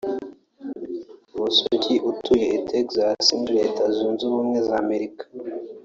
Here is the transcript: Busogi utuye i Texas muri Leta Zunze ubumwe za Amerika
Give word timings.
Busogi 1.39 1.95
utuye 2.09 2.47
i 2.57 2.59
Texas 2.69 3.25
muri 3.37 3.53
Leta 3.59 3.83
Zunze 3.95 4.21
ubumwe 4.25 4.59
za 4.67 4.75
Amerika 4.83 5.23